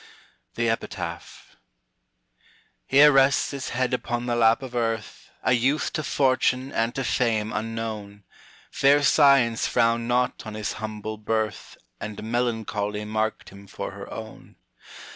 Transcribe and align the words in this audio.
THE 0.55 0.67
EPITAPH. 0.67 1.57
Here 2.87 3.11
rests 3.11 3.51
his 3.51 3.69
head 3.69 3.93
upon 3.93 4.25
the 4.25 4.35
lap 4.35 4.63
of 4.63 4.73
Earth 4.73 5.29
A 5.43 5.53
youth 5.53 5.93
to 5.93 6.01
Fortune 6.01 6.71
and 6.71 6.95
to 6.95 7.03
Fame 7.03 7.53
unknown; 7.53 8.23
Fair 8.71 9.03
Science 9.03 9.67
frowned 9.67 10.07
not 10.07 10.41
on 10.43 10.55
his 10.55 10.73
humble 10.81 11.17
birth, 11.19 11.77
And 11.99 12.23
Melancholy 12.23 13.05
marked 13.05 13.49
him 13.49 13.67
for 13.67 13.91
her 13.91 14.11
own. 14.11 14.55